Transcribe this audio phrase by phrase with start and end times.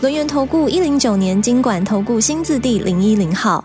[0.00, 3.64] 轮源投顾一零九年经管投顾新字第零一零号，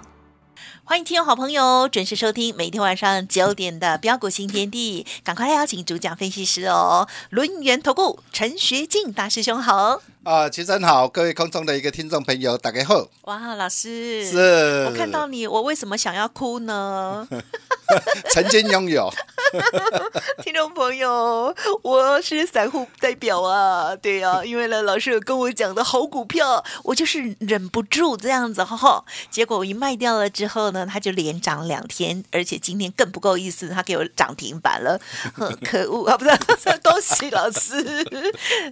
[0.83, 10.01] 欢迎听友好朋友准时收听每天晚上九点的标股新天地，赶快来邀请主讲分析师哦，轮源投顾陈学进大师兄好。
[10.23, 13.09] 啊，齐真好，各位空中的一个听众朋友，打开后。
[13.23, 17.27] 哇，老师，是我看到你，我为什么想要哭呢？
[18.31, 19.11] 曾经拥有，
[20.41, 29.03] 听众朋友，我是散户代表啊，对呀、因为呢，老师有跟我讲的好股票，我就是忍不住这样子，哈哈。
[29.29, 34.99] 结果我一卖掉了之后呢，它就连涨两天，而且今天更不够意思，它给我涨停板了，
[35.35, 36.17] 呵可恶啊！
[36.17, 36.31] 不是，
[36.81, 37.75] 恭喜老师，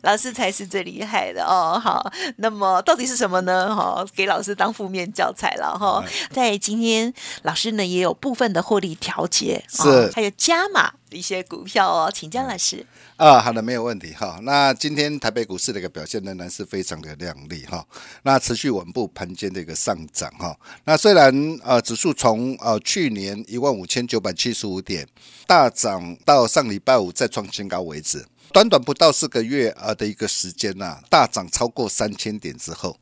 [0.03, 1.79] 老师才是最厉害的哦。
[1.79, 3.75] 好，那么到底是什么呢？
[3.75, 6.03] 哈，给老师当负面教材了哈。
[6.31, 12.85] 在今天，老师呢也有部分的获利调节，是哦还有加码一些股票哦，请江老师。
[13.17, 14.39] 啊，好的，没有问题哈。
[14.41, 17.85] 那今天台北股市的一个表现仍然是非常的亮丽哈，
[18.23, 20.57] 那持续稳步盘间的一个上涨哈。
[20.85, 21.31] 那虽然
[21.63, 25.07] 呃指数从呃去年一万五千九百七十五点
[25.45, 32.97] 大涨到上礼拜五再创新高为止，短短不到四个月啊的一个时间呐、大涨超过三千点之后。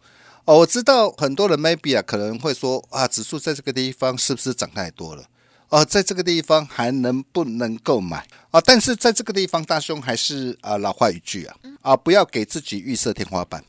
[0.46, 5.24] 哦，我知道很多人 maybe 啊可能会说啊，指数在这个地方是不是涨太多了？
[5.70, 8.60] 哦，在这个地方还能不能够买啊？
[8.62, 13.64] 但是在这个地方，大兄还是啊老话一句啊啊，不要给自己预设天花板，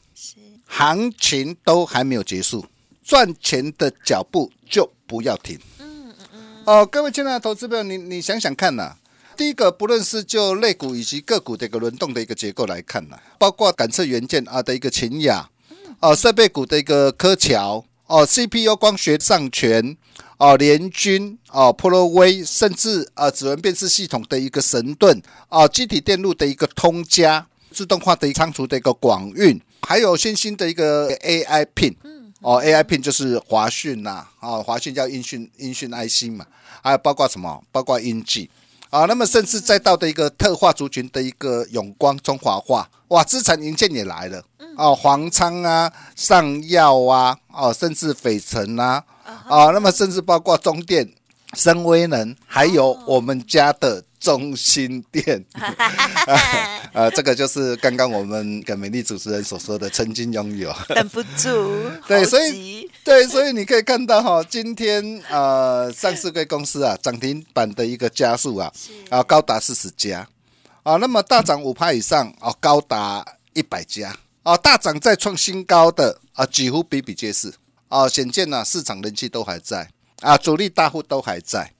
[0.66, 2.64] 行情都还没有结束，
[3.04, 5.58] 赚钱的脚步就不要停。
[5.78, 8.96] 嗯嗯嗯哦，各位亲爱的投资朋友，你你想想看呐、
[9.40, 15.48] 第一个，不论是就类股以及个股的一个轮动的一个结构来看呐、包括感测元件啊的一个秦雅，
[15.98, 19.96] 哦，设备股的一个科桥，哦，CPU 光学上全，
[20.36, 29.58] 哦，联军，哦，波罗威，甚至啊指纹辨识系统的一个神盾，哦，机体电路的一个通家，自动化的一个仓储的一个广运，
[29.88, 31.94] 还有新兴的一个 AI pin。
[32.42, 36.46] 哦，AI pin 就是华讯呐、啊，华讯叫音讯音讯 IC 嘛，
[36.82, 37.62] 还有包括什么？
[37.72, 38.50] 包括英记
[38.90, 44.42] 啊，那么甚至再到的一个特化族群的一个永光、中华化，哇，资产银建也来了，
[44.76, 49.04] 哦，黄昌啊、上药啊，哦，甚至斐城啊，
[49.48, 51.08] 啊，那么甚至包括中电、
[51.54, 55.44] 深威能，还有我们家的中心店，
[56.92, 60.72] 呃， 这个就是刚刚我们跟美丽主持人所说的曾经拥有。
[60.88, 62.90] 等不住， 对，所以急。
[63.02, 68.70] 对，所以你可以看到哈，今天呃上市贵公司啊涨停板的一个加速啊
[69.08, 70.28] 啊高达四十家。
[70.82, 73.24] 啊，那么大涨五趴以上啊高达
[73.54, 74.14] 一百家。
[74.42, 77.52] 啊，大涨再创新高的啊几乎比比皆是。
[77.88, 79.88] 啊，显见呢、市场人气都还在
[80.20, 81.72] 啊，主力大户都还在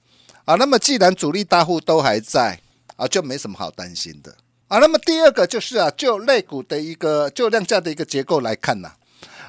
[0.45, 2.61] 啊，那么既然主力大户都还在
[2.97, 4.35] 啊，就没什么好担心的
[4.69, 4.79] 啊。
[4.79, 8.93] 那么第二个就是啊，就类股的一个就量价的一个结构来看呐、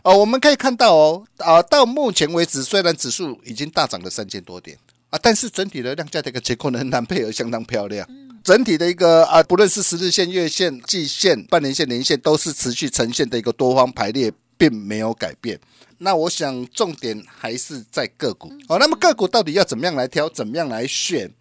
[0.03, 4.77] 呃，我们可以看到哦，啊、到目前为止，虽然指数已经大涨了三千多点
[5.09, 8.07] 啊，但是整体的量价的一个结构仍然配合相当漂亮。
[8.43, 15.59] 整体的一个啊，不论是十日线、月线、季线、半年线、年线，都是持续呈现的一个多方排列，并没有改变。
[16.03, 18.79] 那我想重点还是在个股哦。
[18.79, 21.31] 那么个股到底要怎么样来挑，怎么样来选？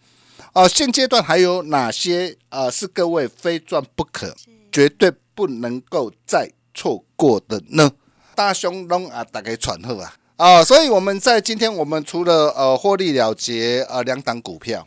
[0.53, 4.37] 哦，现阶段还有哪些啊、是各位非赚不可，
[4.71, 7.91] 绝对不能够再错过的呢？
[8.35, 14.87] 大熊龙啊，大概喘后啊啊，所以我们在今天我们除了呃获利了结呃两档股票，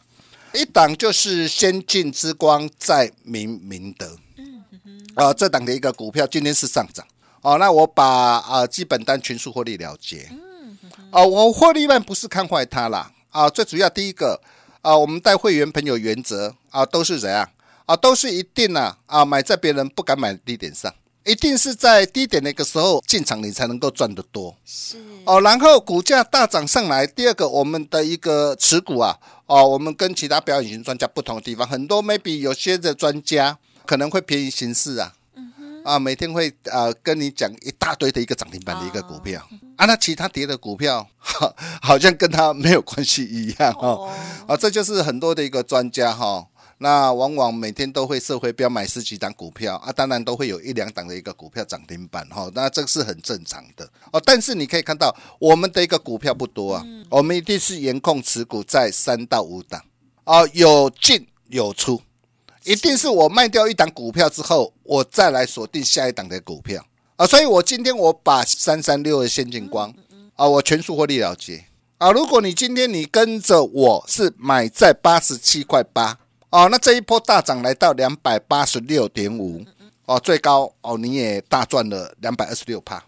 [0.54, 4.18] 一档就是先进之光，在明明德，
[5.16, 7.04] 啊、这档的一个股票今天是上涨
[7.44, 8.04] 哦，那我把
[8.40, 10.30] 啊、基本单全数获利了结，
[11.12, 14.42] 啊、我获利面不是看坏它啦，啊、最主要第一个
[14.82, 17.48] 啊、我们带会员朋友原则啊、都是怎样？
[17.86, 20.92] 啊，都是一定啊啊买在别人不敢买的低点上。
[21.26, 24.54] 一定是在低点那个时候进场，你才能够赚得多。
[24.66, 24.98] 是。
[25.24, 35.14] 哦，然后股价大涨上来，第二个我们的一个持股啊，哦，我们跟其他表演型专家不同的地方，很多 maybe 有些的专家可能会便宜行事啊，
[35.84, 39.46] 啊，每天会啊、跟你讲一大堆的一个涨停板的一个股票、
[39.76, 44.10] 啊，那其他跌的股票好 好像跟他没有关系一样哦，
[44.48, 46.48] 啊，这就是很多的一个专家哈、
[46.78, 54.22] 那往往每天都会社会标买十几档股票啊，当然都会有一两档的一个股票涨停板哈，那这个是很正常的哦。
[54.26, 59.84] 但是你可以看到，我们的一个股票不多啊，我们一定是严控持股在三到五档
[60.24, 62.02] 啊，有进有出，
[62.64, 67.26] 一定是我卖掉一档股票之后，我再来锁定下一档的股票啊。
[67.26, 69.94] 所以我今天我把三三六的先进光
[70.36, 71.66] 啊，我全数获利了结
[71.98, 72.12] 啊。
[72.12, 76.18] 如果你今天你跟着我是买在八十七块八。
[76.50, 79.66] 哦，那这一波大涨来到两百八十六点五，
[80.06, 83.04] 哦，最高哦，你也大赚了两百二十六帕，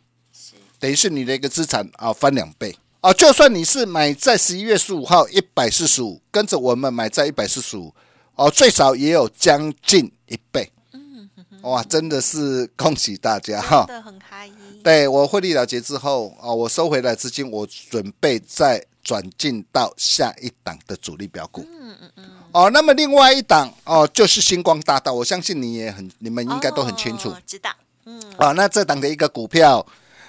[0.80, 3.14] 等于是你的一个资产啊翻两倍啊。
[3.14, 7.94] 就算你是买在十一月十五号一百四十五，跟着我们买在一百四十五，
[8.36, 11.30] 哦，最少也有将近一倍，嗯，
[11.62, 14.56] 哇，真的是恭喜大家哈，真的很开心。
[14.84, 22.26] 对我获利了结之后啊，我收回来资金，我准备再转进到下一档的主力标股，嗯嗯嗯。
[22.52, 27.70] 哦，那么另外一档哦，就是星光大道，我相信你也很，你们应该都很清楚，知道，
[28.06, 29.86] 嗯，啊，那这档的一个股票，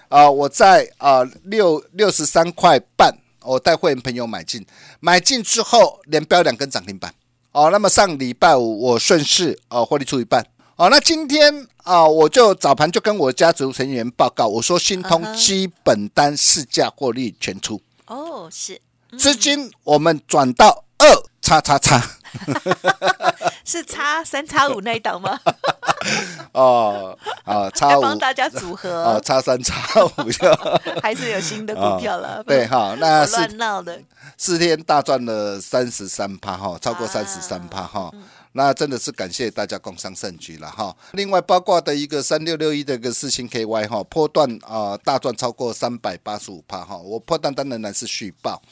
[0.09, 3.13] 啊，我在啊六六十三块半，
[3.43, 4.65] 我带会员朋友买进，
[5.01, 7.13] 买进之后连标两根涨停板，
[7.57, 18.79] 哦，那么上礼拜五我顺势啊获利出一半，哦，那今天啊我就早盘就跟我家族成员报告，我说新通基本单市价获利全出，哦，是。
[19.17, 21.07] 资金我们转到二
[21.41, 22.19] 叉叉叉。
[23.65, 25.39] 是叉三叉五那一档吗？
[26.53, 30.49] 哦，啊，叉五帮大家组合哦，叉三叉五就
[31.03, 32.43] 还是有新的股票了。
[32.45, 34.01] 对，哈，那乱闹的
[34.39, 38.13] 四天大赚了三十三趴哈，超过三十三趴哈，
[38.53, 40.95] 那真的是感谢大家共商盛举了哈。
[41.13, 48.63] 另外，八卦的一个三六六一的一个四星 KY 哈，破段啊大赚超过三百八十五趴哈，我破段当然是续报。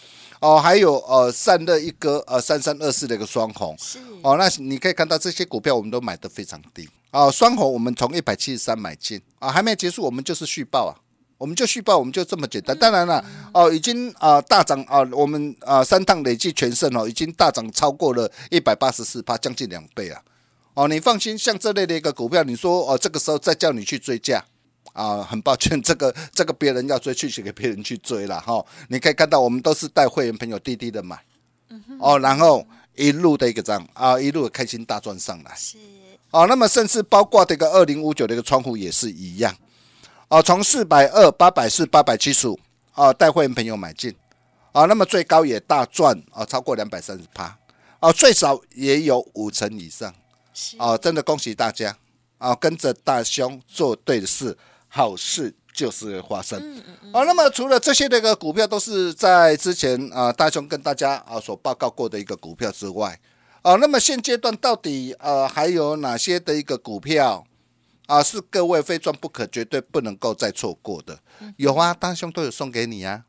[0.45, 10.93] 哦，还有呃，散热一哥呃，三三二四的一个双红，是哦，那你可以看到这些股票我们都买的非常低哦，双红我们从一百七十三买进啊，还没结束，我们就是续报啊，
[11.39, 12.79] 我们就续报，我们就这么简单。
[12.79, 13.25] 当然了，
[13.55, 20.21] 哦，已经啊大涨啊，我们啊三趟累计全胜哦，已经大涨超过了一百八十四趴，将近两倍啊。
[20.75, 24.45] 哦，你放心，像这类的一个股票，你说哦，这个时候再叫你去追价。
[24.95, 28.65] 啊，很抱歉， 这个这个别人要追，去去给别人去追了哈。
[28.89, 31.21] 你可以看到，我们都是带会员朋友滴滴的买，
[31.99, 32.65] 哦，然后
[32.95, 35.53] 一路的一个涨啊，一路开心大赚上来。
[35.57, 35.77] 是。
[36.31, 39.53] 哦，那么甚至包括这个二零五九的一个窗户也是一样，
[40.29, 42.59] 哦，从四百二、八百四、八百七十五，
[42.95, 44.15] 哦，带会员朋友买进，
[44.73, 47.59] 啊，那么最高也大赚啊，超过两百三十趴，
[47.99, 50.15] 哦，最少也有五成以上，
[50.79, 51.97] 哦，真的恭喜大家。
[52.37, 54.55] 啊，跟着大兄做对的事。
[54.97, 56.57] 好事就是发生，
[57.13, 63.19] 啊，那么除了这些那个股票都是在之前啊，大雄跟大家啊所报告过的一个股票之外，
[63.63, 67.45] 啊，那么现阶段到底呃还有哪些的一个股票
[68.07, 71.19] 啊是各位非赚不可、绝对不能够再错过的？
[71.57, 73.25] 有啊，大雄都有送给你啊，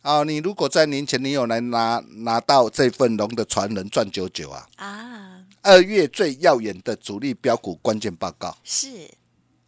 [0.00, 8.56] 啊，你如果在年前你有来拿拿到这份龙的传人赚九九啊，啊，二月最耀眼的主力标股关键报告。
[8.64, 8.88] 是。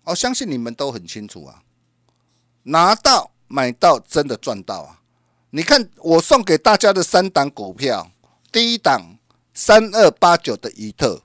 [0.04, 1.62] 我相信你们都很清楚啊，
[2.64, 5.00] 拿到买到真的赚到啊！
[5.50, 8.10] 你看我送给大家的三档股票，
[8.50, 9.18] 第一档
[9.54, 11.22] 三二八九的怡特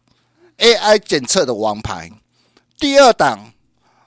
[0.57, 2.11] AI 检测的王牌，
[2.77, 3.53] 第二档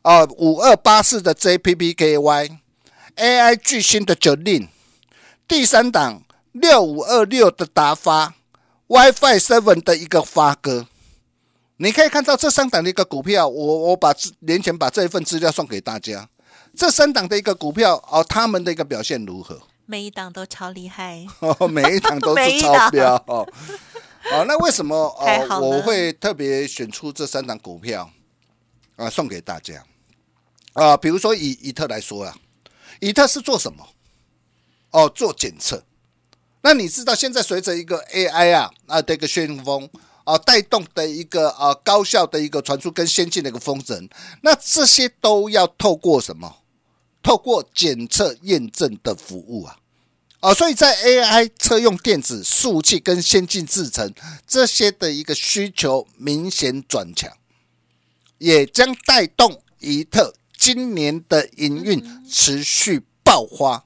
[0.03, 2.59] 啊五二八四的 JPPKY
[3.17, 4.69] AI 巨星的九令，
[5.49, 6.23] 第三档
[6.53, 8.35] 六五二六的达发
[8.87, 10.87] WiFi Seven 的一个发哥。
[11.83, 16.29] 你可以看到这三档的一个股票，我我把年前把这一份资料送给大家。
[16.77, 19.59] 这三档的一个股票哦，他们的一个表现如何？
[19.87, 23.49] 每一档都超厉害哦，每一档都是 超标哦。
[24.31, 28.11] 哦，那为什么哦我会特别选出这三档股票
[28.97, 29.83] 啊送给大家
[30.75, 30.95] 啊？
[30.99, 32.37] 比如说以以特来说啊，
[33.01, 33.89] 以特是做什么？
[34.91, 35.83] 哦，做检测。
[36.61, 39.89] 那你知道现在随着一个 AI 啊啊的一个旋风。
[40.25, 44.09] 啊，带动的一个啊高效的一个传输跟先进的一个风神，
[44.43, 46.59] 那这些都要透过什么？
[47.23, 49.77] 透过检测验证的服务啊，
[50.41, 54.15] 啊，所以在 AI 车用电子数器跟先进制程
[54.47, 57.31] 这些的一个需求明显转强，
[58.39, 63.85] 也将带动怡特今年的营运持续爆发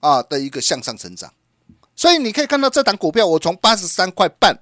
[0.00, 1.32] 啊的一个向上成长。
[1.94, 4.58] 所以你可以看到这档股票，我从八十三块半。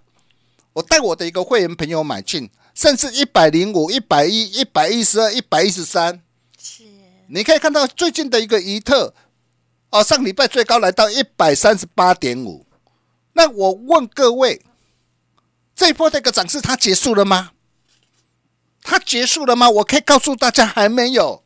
[0.76, 6.22] 我带我的一个会员朋友买进，甚至一百零五、一百一、一百一十二、一百一十三。
[6.58, 6.82] 是，
[7.28, 9.14] 你可以看到最近的一个怡特，
[9.88, 12.66] 哦，上礼拜最高来到一百三十八点五。
[13.32, 14.66] 那我问各位，
[15.74, 17.52] 这一波的一个涨势它结束了吗？
[18.82, 19.70] 它结束了吗？
[19.70, 21.42] 我可以告诉大家，还没有，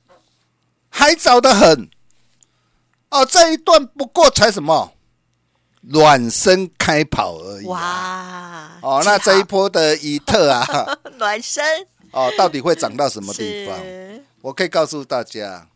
[0.89, 1.89] 还早得很。
[3.11, 4.93] 哦，这一段不过才什么
[5.83, 7.69] 暖身开跑而已、啊。
[7.69, 8.71] 哇！
[8.83, 10.67] 哦，那这一波的以特啊，
[11.19, 11.65] 暖身
[12.13, 13.79] 哦，到底会涨到什么地方？
[14.43, 15.67] 我可以告诉大家，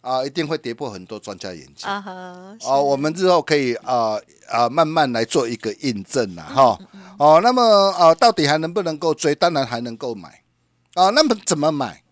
[0.00, 1.88] 啊，一定会跌破很多专家眼镜。
[1.88, 6.78] 啊哈，是哦，我们之后可以啊啊慢慢来做一个印证嗯啦，哈。
[7.18, 7.62] 哦，那么
[7.92, 9.34] 啊，到底还能不能够追？
[9.34, 10.42] 当然还能够买
[10.94, 11.10] 啊。
[11.10, 12.02] 那么怎么买？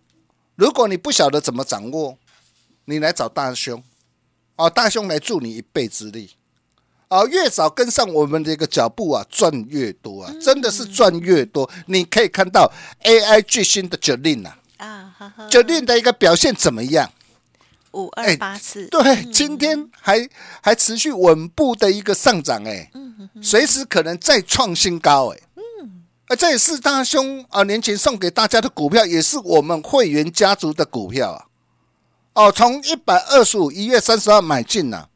[0.55, 2.17] 如果你不晓得怎么掌握，
[2.85, 3.83] 你来找大兄，
[4.55, 6.35] 哦，大兄来助你一臂之力。
[7.11, 11.69] 哦，越早跟上我们的一个脚步啊，赚越多啊，真的是赚越多。
[11.87, 12.71] 你可以看到
[13.03, 14.57] AI 巨星的 Jolin 啊。
[14.77, 17.11] 啊哈哈，，Jolin 的一个表现怎么样？
[17.91, 20.25] 五哎二八四，对，今天还
[20.61, 22.89] 还持续稳步的一个上涨，哎，
[23.41, 31.43] 随时可能再创新高，哎，嗯，而这也是大兄啊年前送给大家的股票，也是我们会员家族的股票啊，
[32.45, 35.07] 哦，从一百二十五一月三十号买进呐、啊，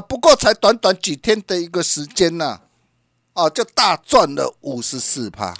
[0.00, 2.60] 不过才短短几天的一个时间呐、
[3.34, 5.54] 哦，就大赚了五十四趴，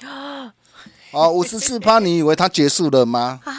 [1.13, 3.41] 哦， 五十四趴， 你以为它结束了吗？
[3.45, 3.53] 啊，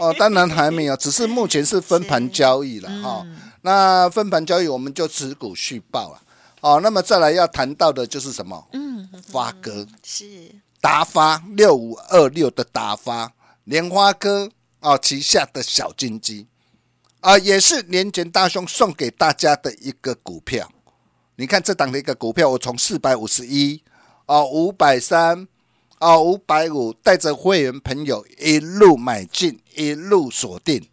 [0.00, 3.26] 哦，当然还没有，只是目前是分盘交易了哈、
[3.62, 6.20] 那分盘交易我们就持股续报了。
[6.60, 8.66] 哦，那么再来要谈到的就是什么？
[8.72, 9.86] 嗯，发哥。
[10.02, 10.50] 是。
[10.80, 13.32] 达发六五二六的达发，
[13.64, 16.46] 莲花哥哦旗下的小金鸡
[17.24, 20.70] 啊，也是年前大兄送给大家的一个股票。
[21.36, 23.82] 你看这档的一个股票，我从四百五十一
[24.26, 25.48] 哦五百三
[26.00, 30.86] 哦五百五，带着会员朋友一路买进，一路锁定。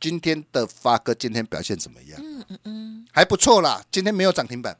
[0.00, 2.20] 今天的发哥今天表现怎么样？
[2.22, 4.78] 嗯嗯嗯，还不错啦，今天没有涨停板，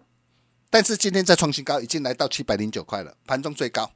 [0.71, 3.91] 但是今天再创新高，已经来到七百零九块了，盘中最高。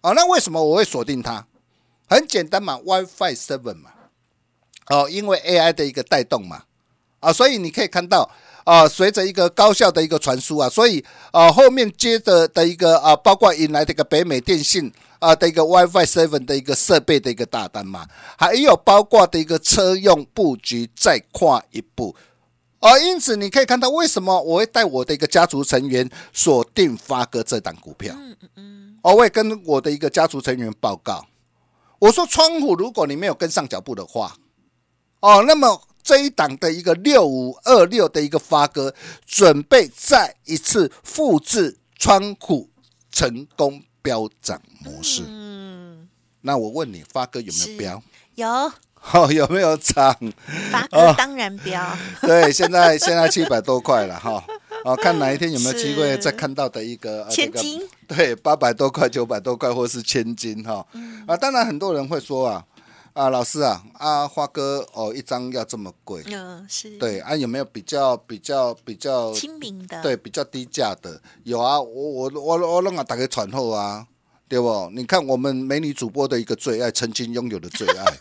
[0.00, 1.46] 哦，那为什么我会锁定它？
[2.08, 3.92] 很简单嘛，WiFi Seven 嘛，
[4.90, 6.64] 哦，因为 AI 的一个带动嘛，
[7.20, 8.28] 啊，所以你可以看到，
[8.64, 18.04] 啊，随着一个高效的一个传输啊，所以啊，后面接着的一个啊，包括引来这个北美电信啊的一个 WiFi Seven 的一个设备的一个大单嘛，
[18.36, 22.16] 还有包括的一个车用布局再跨一步。
[22.80, 28.14] 哦，因此你可以看到为什么我会带我的一个家族成员锁定发哥这档股票。
[28.18, 31.24] 嗯嗯嗯，哦，我也跟我的一个家族成员报告，
[32.00, 34.34] 我说窗户，如果你没有跟上脚步的话，
[35.20, 38.94] 哦，那么这一档的一个六五二六的一个发哥，
[39.26, 42.70] 准备再一次复制川股
[43.12, 45.22] 成功飙涨模式。
[45.26, 46.08] 嗯，
[46.40, 48.02] 那我问你，发哥有没有飙？
[48.34, 48.72] 有
[49.12, 50.14] 哦，有没有涨？
[50.70, 54.42] 发哥当然标，对，现在现在七百多块了哈。
[54.84, 60.86] 哦，看哪一天有没有机会再看到的一个千金对，八百多块、九百多块，或是千金哈。
[60.92, 62.64] 嗯啊，当然很多人会说啊，
[63.12, 71.20] 啊，老师啊，啊，花哥哦，一张要这么贵，嗯是，对啊，有没有比较比较比较亲民的，对比较低价的？
[71.44, 74.06] 有啊，我我我我让啊打给传后啊，
[74.48, 74.90] 对不？
[74.94, 78.04] 你看我们美女主播的一个最爱，曾经拥有的最爱。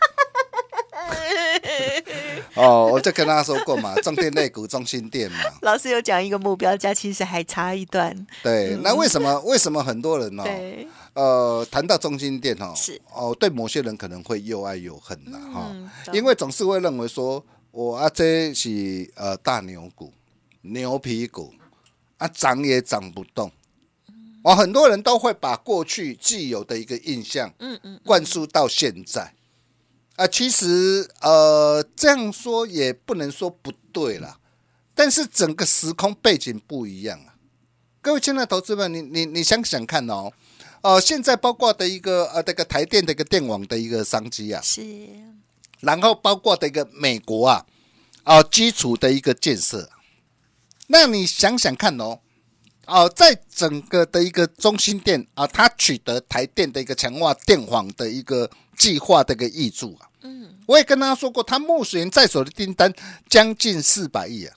[2.59, 13.01] 哦，我就跟他说过嘛，重电类股中心店嘛，老师有讲一个目标价，其实还差一段，对，那为什么为什么很多人呢、对，呃，谈到中心店哦，是。
[13.13, 15.75] 哦，对某些人可能会又爱又恨呐哈、
[16.11, 20.11] 因为总是会认为说，我啊这是呃大牛股、
[20.61, 21.53] 牛皮股
[22.17, 23.51] 啊，涨也涨不动。
[24.41, 29.33] 哦，很多人都会把过去既有的一个印象嗯嗯，灌输到现在。
[30.19, 34.37] 啊，其实呃这样说也不能说不对啦，
[34.93, 37.35] 但是整个时空背景不一样啊。
[38.01, 40.29] 各位亲爱的投资们，你你你想想看哦，
[40.81, 44.81] 呃，现在包括的一个呃这个台电的一个电网的一个商机啊，是，
[45.79, 47.65] 然后包括的一个美国啊，
[48.23, 49.89] 啊、基础的一个建设，
[50.87, 52.19] 那你想想看哦，
[52.87, 62.93] 哦、在整个的一个中心店啊，它取得台电的一个强化电网的一个计划的一个益助啊，嗯，我也跟大家说过，他目前在手的订单
[63.29, 64.55] 将近四百亿啊，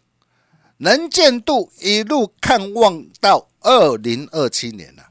[0.78, 5.10] 能见度一路看望到二零二七年了、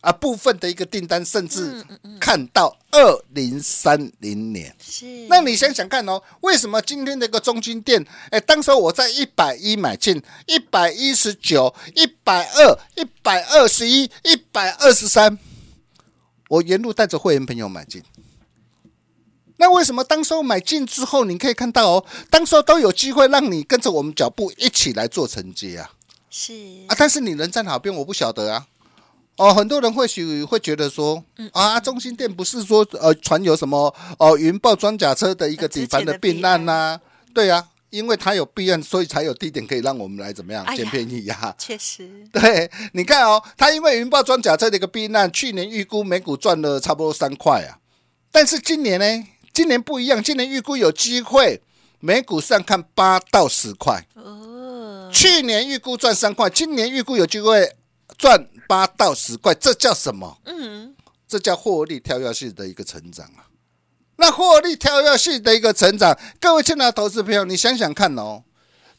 [0.00, 1.84] 啊，部分的一个订单甚至
[2.18, 4.74] 看到二零三零年。
[4.82, 15.38] 是，那你想想看哦，为什么今天的一个中金店，哎，当时我在一百一买进，一百一十九、一百二、一百二十一、一百二十三，
[16.48, 18.02] 我沿路带着会员朋友买进。
[19.56, 25.90] 那为什么当时候买进之后，你可以看到哦，当时候都有机会让你跟着我们脚步一起来做承接啊？
[26.30, 26.52] 是。
[26.88, 26.96] 啊！
[26.98, 28.66] 但是你人在哪边，我不晓得啊。
[29.36, 37.00] 哦，很多人或许会觉得说，啊，中心店不是说呃传有什么哦云豹装甲车的一个底盘的避难呐、
[37.34, 47.78] 对啊，因为它有避难，所以才有地点可以让我们来怎么样捡便宜呀、确实，对，你看哦，它因为云豹装甲车的一个避难，去年预估每股赚了差不多三块啊，
[48.30, 51.62] 但是今年呢，今年不一样，今年预估有机会
[52.00, 54.04] 每股上看八到十块。
[54.14, 57.76] 哦，去年预估赚三块，今年预估有机会
[58.18, 60.38] 赚八到十块，这叫什么？
[60.46, 60.96] 嗯，
[61.28, 63.46] 这叫获利跳跃式的一个成长啊！
[64.16, 68.42] 那获利跳跃式的一个成长，各位亲爱的投资朋友，你想想看哦。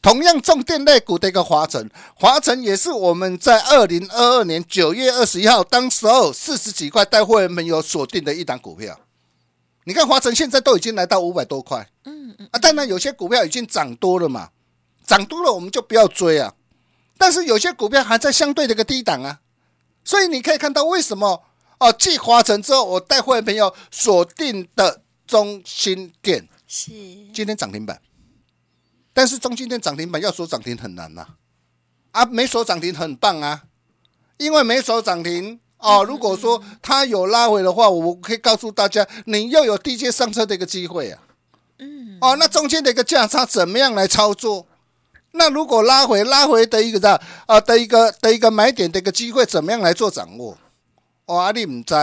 [0.00, 8.98] 同样重电类股的一个华晨，华晨也是我们在二零二二年九月二十一号，当时候四十几块带会员朋友锁定的一档股票。
[9.88, 14.50] 你看华晨现在都已经来到五百多块，嗯嗯啊，当然有些股票已经涨多了嘛，
[15.06, 16.52] 涨多了我们就不要追啊。
[17.16, 19.38] 但是有些股票还在相对的一个低档啊，
[20.04, 21.44] 所以你可以看到为什么
[21.78, 26.90] 哦，继华晨之后，我带会员朋友锁定的中心店是，
[27.32, 28.02] 今天涨停板，
[29.12, 31.24] 但是中心店涨停板要锁涨停很难呐、
[32.10, 33.62] 啊，没锁涨停很棒啊，
[34.38, 41.22] 因为没锁涨停哦，如果说它有拉回的话，我可以告诉大家，你又有低阶上车的一个机会啊。
[41.78, 44.66] 嗯，哦，那中间的一个价差怎么样来操作？
[45.32, 50.56] 那如果拉回拉回的一个的啊的一个的一个买点的一个机会，怎么样来做掌握？
[51.26, 51.94] 哦，啊，你唔知，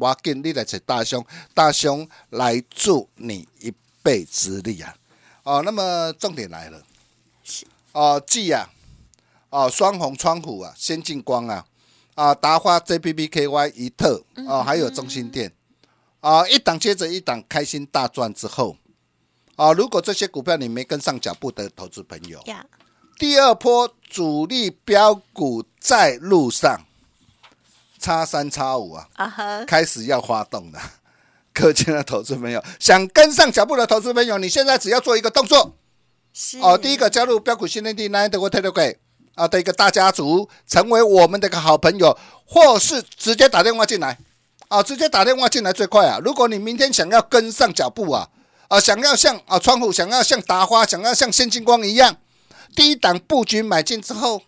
[0.00, 4.94] 我跟你来找大兄，大兄来助你一臂之力啊！
[5.42, 6.80] 哦，那么重点来了，
[7.92, 8.70] 哦，继啊，
[9.50, 11.66] 哦，双红窗户啊，先进光啊，
[12.18, 15.52] 啊，达花 JPPKY 一特啊，还有中心店
[16.18, 18.76] 啊，一档接着一档开心大赚之后
[19.54, 22.66] 啊，如果这些股票你没跟上脚步的投资朋友，呀，
[23.20, 26.80] 第二波主力标股在路上，
[28.00, 29.08] 叉三叉五啊，
[29.64, 30.80] 开始要发动了。
[31.54, 35.76] 各位亲爱的投资朋友，想跟上脚步的投资朋友，你现在只要做一个动作
[36.62, 36.76] 哦。
[36.76, 38.96] 第一个加入标股训练地 Nine 的 Telegram
[39.38, 44.18] 啊的一个大家族，成为我们的一个好朋友，或是直接打电话进来
[44.66, 46.18] 啊，直接打电话进来最快啊。
[46.24, 48.28] 如果你明天想要跟上脚步啊，
[48.66, 52.16] 啊，想要像啊窗户，想要像达花，想要像现金光一样，
[52.74, 54.42] 第一档布局买进之后，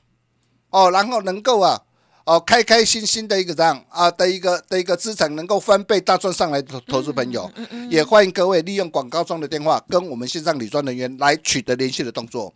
[0.71, 1.83] 哦，然后能够啊，
[2.25, 7.49] 哦，开开心心的一个这样啊的一个的一个资产能够翻倍大赚上来的投投资朋友，
[7.89, 12.53] 也欢迎各位利用广告中的电话跟我们线上理专人员来取得联系的动作。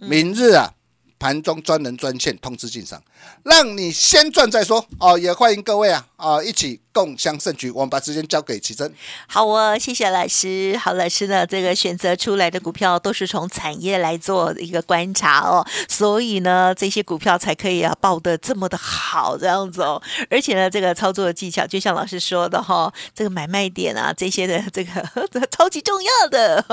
[0.00, 0.72] 明日啊。
[1.22, 3.00] 盘中专人专线通知进场，
[3.44, 5.16] 让你先赚再说哦！
[5.16, 7.68] 也欢迎各位啊啊一起共襄盛举。
[7.72, 8.92] 我们把时间交给奇珍。
[9.26, 10.78] 好哦，谢谢老师。
[10.78, 11.26] 好，老师。
[11.26, 20.00] 呢，这个选择出来的股票都是从产业来做一个观察哦，所以呢，这些股票才可以啊报的这么的好这样子哦。
[20.30, 22.20] 而且呢，这个操作的技巧，就像老师。
[22.20, 26.64] 说的哈、这个买卖点啊，这些的这个这个超级重要的。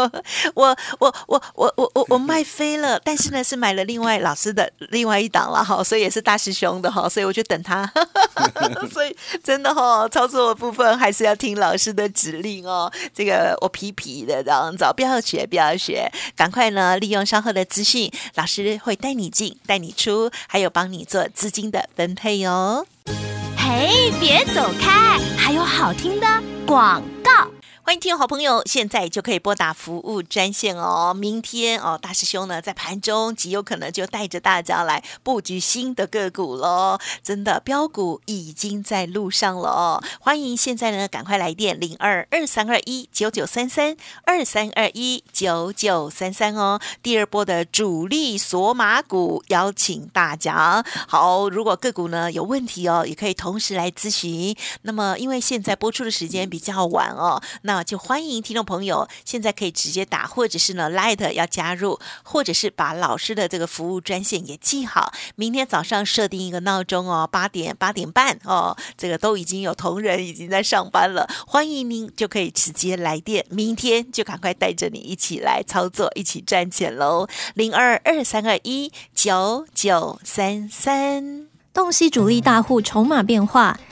[0.54, 4.54] 我我我我我我我卖飞了，但是呢是买了另外老师。
[4.54, 6.52] 的另外一档了哈，所以也是大师。
[6.52, 7.90] 兄的哈，所以我就等他。
[8.92, 12.92] 所以 真的哈、操作的部分还是要听老师的指令哦。
[13.14, 22.86] 这个我皮皮的这样子，不要学，不要学，赶快呢利用稍后的资讯，老师会带你进，带你出，还有帮你做资金的分配哦。
[23.58, 26.28] 嘿，别走开，还有好听的
[26.66, 27.48] 广告。
[27.90, 31.12] 欢迎听众好朋友，现在就可以拨打服务专线哦。
[31.12, 37.00] 明天哦，大师兄呢在盘中极有可能就带着大家来布局新的个股喽。
[37.24, 40.04] 真的，标股已经在路上了哦。
[40.22, 46.80] 欢迎现在呢赶快来电零二二三二一九九三三二三二一九九三三哦。
[47.02, 50.86] 第二波的主力索马股邀请大家。
[51.08, 54.56] 好，如果个股呢有问题哦，也可以同时来咨询。
[54.84, 81.48] 那么因为现在播出的时间比较晚哦，那就欢迎听众朋友现在可以直接打，或者是呢 Light 要加入，或者是把老师的这个服务专线也记好，明天早上设定一个闹钟哦，八点八点半哦，这个都已经有同仁已经在上班了，欢迎您就可以直接来电，明天就赶快带着你一起来操作，一起赚钱喽，零二二三二一九九三三。
[81.72, 83.80] 洞悉主力大户筹码变化，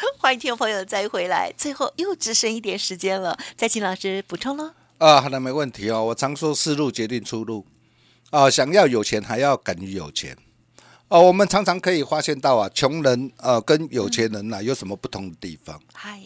[0.18, 4.72] 欢迎听众朋友再回来，最后又只剩一点时间了，再请老师补充喽。
[4.98, 6.04] 啊，好的没问题哦。
[6.04, 7.66] 我常说，思路决定出路。
[8.30, 10.36] 啊，想要有钱，还要敢于有钱。
[11.08, 15.80] 哦，我们常常可以发现到啊，穷人呃跟有钱人呐、有什么不同的地方？
[15.92, 16.20] 嗨，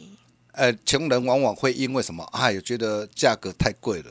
[0.52, 2.22] 呃，穷人往往会因为什么？
[2.32, 4.10] 哎，觉得价格太贵了，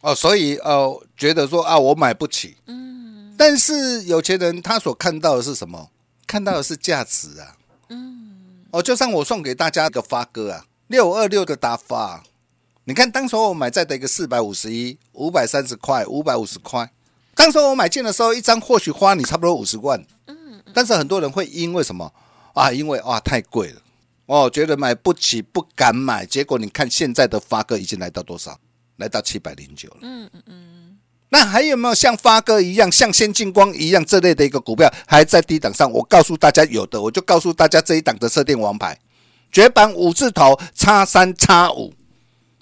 [0.00, 2.56] 哦，所以呃，觉得说啊，我买不起。
[2.66, 3.34] 嗯。
[3.36, 5.90] 但是有钱人他所看到的是什么？
[6.26, 7.56] 看到的是价值啊。
[8.74, 8.78] 嗯。
[8.78, 12.24] 哦，就像我送给大家一个发哥啊，六二六的打发、啊，
[12.84, 16.90] 你看当时候我买在的一个四百五十一，五百三十块，五百五十块。
[17.36, 20.04] 当时候我买进的时候，一张或许花你差不多五十万。
[20.26, 20.62] 嗯。
[20.74, 22.12] 但是很多人会因为什么
[22.52, 22.72] 啊？
[22.72, 23.80] 因为哇太贵了。
[24.26, 28.58] 哦，觉得买不起，不敢买，结果你看现在的发哥已经来到多少？
[28.96, 29.98] 来到七百零九了。
[30.02, 30.93] 嗯嗯嗯。
[31.30, 35.90] 那还有没有像发哥一样，像先进光一样这类的一个股票还在低档上？
[35.90, 38.98] 我告诉大家有的，我就告诉大家这一档的设定王牌，
[39.50, 41.92] 绝版五字头，叉三叉五。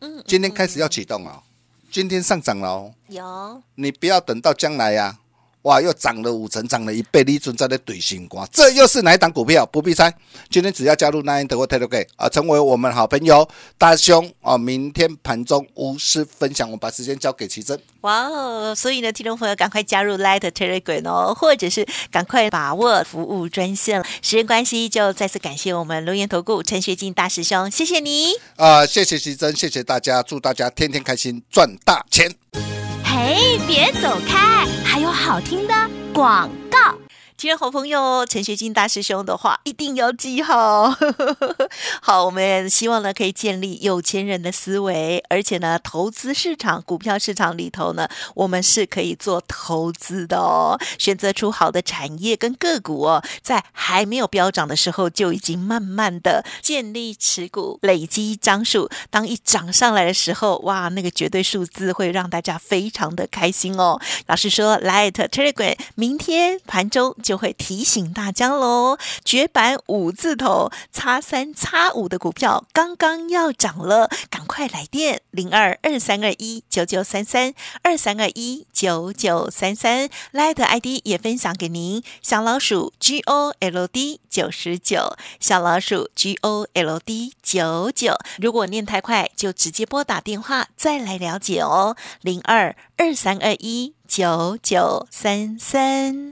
[0.01, 1.43] 嗯，今天开始要启动了，
[1.91, 2.95] 今天上涨了哦。
[3.09, 5.19] 有你不要等到将来呀、
[5.63, 9.65] 哇，又涨了五成，涨了一倍，你准在那怼新瓜，这又是哪一档股票？
[9.67, 10.13] 不必猜。
[10.51, 13.49] 今天只要加入 Nine 德国 Telegram 啊，成为我们好朋友，
[13.79, 17.81] 大兄啊，明天盘中无私分享，我把时间交给奇珍。
[18.01, 18.75] 哇哦！
[18.75, 24.03] 所以呢，听众朋友赶快加入 Light Telegram 哦，或者是赶快把握服务专线。
[24.21, 28.33] 时间关系，就再次感谢我们龙岩投顾陈学进大师兄，谢谢你。
[28.57, 32.82] 啊、谢谢奇珍，谢谢大家，祝大家天天开心，赚大钱。
[33.15, 35.75] 嘿，别走开，还有好听的
[36.15, 36.95] 广告。
[37.43, 40.95] 亲爱好朋友，陈学金大师兄的话一定要记好。
[42.01, 50.79] 好，我们希望呢可以建立有钱人的思维，而且呢，投资市场、股票市场里头呢，我们是可以做投资的哦。
[51.01, 58.89] 选择出好的产业跟个股哦，在还没有飙涨的时候，就已经慢慢的建立持股，累积张数。
[59.11, 64.01] 当一涨上来的时候，哇，那个绝对数字会让大家非常的开心哦。
[64.29, 88.15] 老师说，Light Telegram 明天盘中就就会提醒大家喽，绝版五字头叉三叉五的股票刚刚要涨了，赶快来电零二二三二一九九三三二三二一九九三三，Light ID 也分享给您，小老鼠 G O L D 九十九，小老鼠 G O L D 九九。
[88.37, 96.32] 如果念太快，就直接拨打电话再来了解哦，零二二三二一九九三三。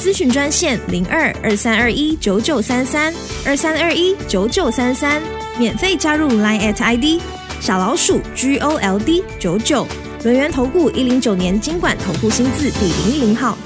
[0.00, 3.12] 咨询专线零二二三二一九九三三
[3.44, 5.20] 二三二一九九三三，
[5.58, 7.20] 免费加入 Line at ID
[7.60, 9.86] 小老鼠 G O L D 九九。
[10.24, 13.58] 轮源投顾一零九年经管投顾新字第零一零号。